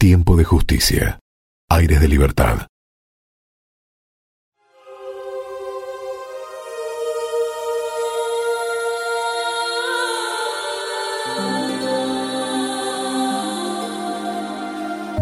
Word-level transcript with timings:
Tiempo 0.00 0.36
de 0.36 0.44
justicia. 0.44 1.18
Aires 1.68 2.00
de 2.00 2.06
libertad. 2.06 2.68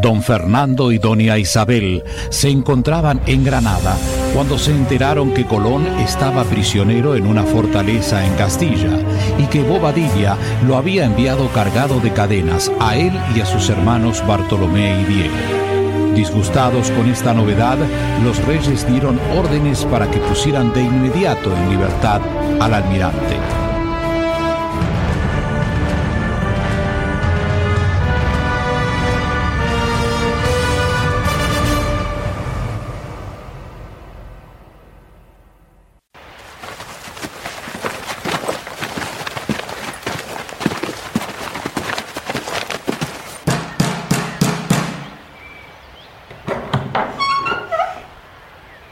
Don 0.03 0.23
Fernando 0.23 0.93
y 0.93 0.99
doña 0.99 1.39
Isabel 1.39 2.05
se 2.29 2.51
encontraban 2.51 3.23
en 3.27 3.45
Granada 3.45 3.97
cuando 4.37 4.59
se 4.59 4.71
enteraron 4.71 5.33
que 5.33 5.47
Colón 5.47 5.87
estaba 5.99 6.45
prisionero 6.45 7.17
en 7.17 7.27
una 7.27 7.45
fortaleza 7.45 8.23
en 8.23 8.35
Castilla 8.35 8.99
y 9.39 9.47
que 9.47 9.63
Bobadilla 9.63 10.37
lo 10.67 10.77
había 10.77 11.07
enviado 11.07 11.49
cargado 11.55 12.01
de 12.01 12.13
cadenas 12.13 12.71
a 12.79 12.97
él 12.97 13.19
y 13.35 13.41
a 13.41 13.47
sus 13.47 13.71
hermanos 13.71 14.23
Bartolomé 14.27 15.01
y 15.01 15.05
Diego. 15.05 16.15
Disgustados 16.15 16.91
con 16.91 17.09
esta 17.09 17.33
novedad, 17.33 17.79
los 18.23 18.45
reyes 18.45 18.87
dieron 18.87 19.19
órdenes 19.39 19.87
para 19.87 20.11
que 20.11 20.19
pusieran 20.19 20.71
de 20.75 20.83
inmediato 20.83 21.57
en 21.57 21.71
libertad 21.71 22.21
al 22.61 22.75
almirante. 22.75 23.66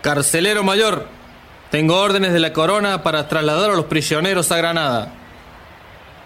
Carcelero 0.04 0.62
mayor, 0.62 1.08
tengo 1.70 1.98
órdenes 1.98 2.34
de 2.34 2.38
la 2.38 2.52
corona 2.52 3.02
para 3.02 3.26
trasladar 3.26 3.70
a 3.70 3.74
los 3.74 3.86
prisioneros 3.86 4.52
a 4.52 4.58
Granada. 4.58 5.14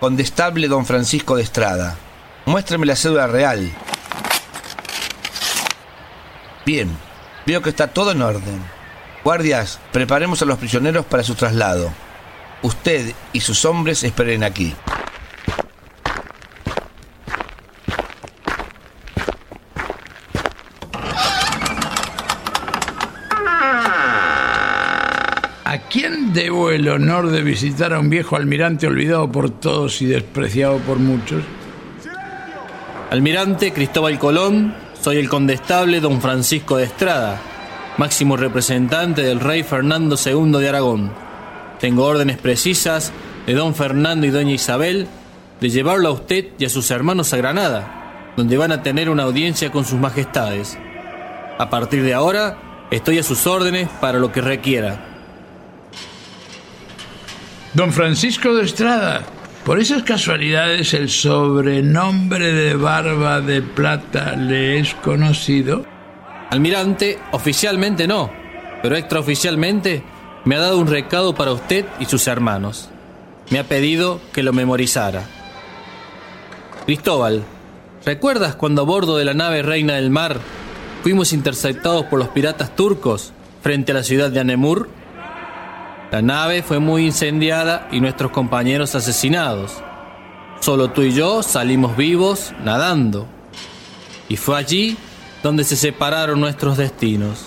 Condestable 0.01 0.67
don 0.67 0.85
Francisco 0.85 1.37
de 1.37 1.45
Estrada, 1.45 1.97
muéstrame 2.45 2.87
la 2.87 2.97
cédula 2.97 3.29
real. 3.29 3.71
Bien, 6.67 6.91
veo 7.47 7.63
que 7.63 7.71
está 7.71 7.87
todo 7.87 8.11
en 8.11 8.21
orden. 8.21 8.61
Guardias, 9.23 9.79
preparemos 9.93 10.43
a 10.43 10.47
los 10.47 10.59
prisioneros 10.59 11.07
para 11.07 11.23
su 11.23 11.37
traslado. 11.37 11.93
Usted 12.63 13.15
y 13.33 13.43
sus 13.43 13.65
hombres 13.65 14.03
esperen 14.03 14.43
aquí. 14.43 14.75
¿A 25.69 25.77
quién 25.77 26.33
debo 26.33 26.71
el 26.71 26.89
honor 26.89 27.29
de 27.29 27.43
visitar 27.43 27.93
a 27.93 28.01
un 28.01 28.09
viejo 28.09 28.37
almirante 28.37 28.87
olvidado 28.87 29.31
por 29.31 29.51
todos 29.51 30.01
y 30.01 30.07
despreciado 30.07 30.79
por 30.79 30.99
muchos? 30.99 31.43
Almirante 33.11 33.75
Cristóbal 33.75 34.19
Colón, 34.19 34.75
soy 34.99 35.19
el 35.19 35.29
condestable 35.29 36.01
don 36.01 36.23
Francisco 36.23 36.79
de 36.79 36.85
Estrada, 36.85 37.39
máximo 37.99 38.39
representante 38.39 39.21
del 39.21 39.41
rey 39.41 39.63
Fernando 39.63 40.17
II 40.17 40.53
de 40.53 40.71
Aragón. 40.71 41.13
Tengo 41.79 42.07
órdenes 42.07 42.39
precisas 42.39 43.13
de 43.47 43.53
don 43.53 43.75
Fernando 43.75 44.27
y 44.27 44.31
doña 44.31 44.55
Isabel 44.55 45.07
de 45.61 45.69
llevarlo 45.69 46.09
a 46.09 46.13
usted 46.13 46.47
y 46.59 46.65
a 46.65 46.71
sus 46.71 46.91
hermanos 46.91 47.35
a 47.35 47.37
Granada, 47.37 48.33
donde 48.39 48.57
van 48.57 48.73
a 48.73 48.83
tener 48.83 49.11
una 49.11 49.25
audiencia 49.25 49.71
con 49.71 49.85
sus 49.85 50.01
majestades. 50.01 50.79
A 51.59 51.69
partir 51.69 52.05
de 52.05 52.15
ahora, 52.15 52.57
estoy 52.91 53.19
a 53.19 53.23
sus 53.23 53.47
órdenes 53.47 53.91
para 54.01 54.19
lo 54.19 54.33
que 54.33 54.41
requiera. 54.41 55.08
Don 57.75 57.93
Francisco 57.93 58.55
de 58.55 58.65
Estrada, 58.65 59.23
por 59.65 59.79
esas 59.79 60.03
casualidades 60.03 60.95
el 60.95 61.11
sobrenombre 61.11 62.53
de 62.53 62.75
Barba 62.75 63.43
de 63.43 63.61
Plata 63.61 64.37
le 64.37 64.79
es 64.79 64.95
conocido. 64.95 65.85
Almirante, 66.49 67.19
oficialmente 67.33 68.09
no, 68.09 68.33
pero 68.83 68.97
extraoficialmente 68.97 70.03
me 70.47 70.57
ha 70.57 70.61
dado 70.61 70.79
un 70.79 70.87
recado 70.87 71.35
para 71.35 71.53
usted 71.53 71.85
y 72.01 72.07
sus 72.07 72.27
hermanos. 72.27 72.89
Me 73.51 73.59
ha 73.59 73.65
pedido 73.65 74.19
que 74.33 74.43
lo 74.43 74.55
memorizara. 74.55 75.25
Cristóbal, 76.87 77.45
¿recuerdas 78.07 78.55
cuando 78.55 78.81
a 78.81 78.87
bordo 78.87 79.19
de 79.19 79.27
la 79.27 79.35
nave 79.35 79.61
Reina 79.61 79.97
del 79.97 80.09
Mar 80.09 80.39
fuimos 81.03 81.35
interceptados 81.35 82.07
por 82.07 82.19
los 82.19 82.29
piratas 82.29 82.75
turcos 82.75 83.35
frente 83.61 83.93
a 83.93 83.97
la 83.97 84.05
ciudad 84.05 84.31
de 84.31 84.41
Anemur? 84.41 84.89
La 86.11 86.23
nave 86.23 86.63
fue 86.63 86.79
muy 86.79 87.05
incendiada 87.05 87.87
y 87.93 88.01
nuestros 88.01 88.31
compañeros 88.33 88.95
asesinados. 88.95 89.83
Solo 90.61 90.91
tú 90.91 91.03
y 91.03 91.13
yo 91.13 91.43
salimos 91.43 91.97
vivos 91.99 92.53
nadando. 92.65 93.27
Y 94.29 94.37
fue 94.37 94.57
allí 94.57 94.97
donde 95.43 95.65
se 95.65 95.77
separaron 95.77 96.41
nuestros 96.41 96.79
destinos. 96.79 97.47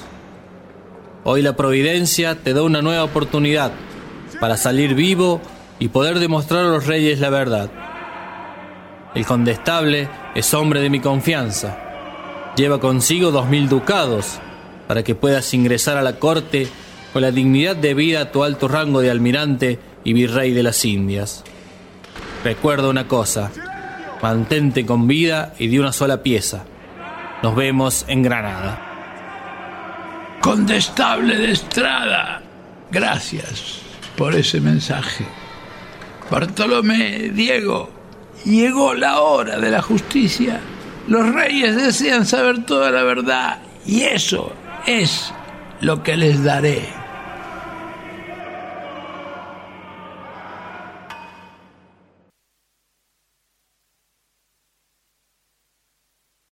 Hoy 1.24 1.42
la 1.42 1.56
providencia 1.56 2.36
te 2.36 2.54
da 2.54 2.62
una 2.62 2.84
nueva 2.84 3.04
oportunidad 3.04 3.72
para 4.40 4.58
salir 4.58 4.94
vivo 4.94 5.42
y 5.80 5.90
poder 5.90 6.20
demostrar 6.20 6.66
a 6.66 6.70
los 6.70 6.86
reyes 6.86 7.20
la 7.20 7.30
verdad. 7.30 7.70
El 9.16 9.26
condestable 9.26 10.08
es 10.36 10.54
hombre 10.54 10.82
de 10.82 10.90
mi 10.92 11.00
confianza. 11.00 11.78
Lleva 12.56 12.80
consigo 12.80 13.32
dos 13.32 13.48
mil 13.48 13.70
ducados 13.70 14.40
para 14.88 15.04
que 15.04 15.16
puedas 15.16 15.54
ingresar 15.54 15.98
a 15.98 16.02
la 16.02 16.20
corte 16.20 16.68
con 17.14 17.22
la 17.22 17.32
dignidad 17.32 17.76
debida 17.76 18.22
a 18.22 18.32
tu 18.32 18.44
alto 18.44 18.68
rango 18.68 19.02
de 19.02 19.12
almirante 19.12 19.80
y 20.04 20.14
virrey 20.14 20.52
de 20.52 20.64
las 20.64 20.84
Indias. 20.86 21.44
Recuerda 22.44 22.90
una 22.90 23.08
cosa, 23.08 23.52
mantente 24.22 24.86
con 24.86 25.08
vida 25.08 25.54
y 25.60 25.68
de 25.68 25.80
una 25.80 25.92
sola 25.92 26.24
pieza. 26.24 26.64
Nos 27.44 27.56
vemos 27.56 28.06
en 28.08 28.24
Granada. 28.24 28.88
Condestable 30.42 31.36
de 31.36 31.52
Estrada, 31.52 32.42
gracias 32.90 33.82
por 34.16 34.34
ese 34.36 34.60
mensaje. 34.60 35.26
Bartolomé, 36.30 37.30
Diego, 37.34 37.90
llegó 38.46 38.94
la 38.94 39.20
hora 39.20 39.60
de 39.60 39.70
la 39.70 39.82
justicia. 39.82 40.60
Los 41.08 41.34
reyes 41.34 41.76
desean 41.76 42.26
saber 42.26 42.66
toda 42.66 42.90
la 42.90 43.04
verdad 43.04 43.60
y 43.86 44.02
eso 44.02 44.54
es 44.88 45.34
lo 45.82 46.04
que 46.04 46.16
les 46.16 46.44
daré. 46.44 47.01